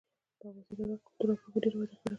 [0.39, 2.09] په عباسي دوره کې کلتور او پوهې ډېره وده وکړه.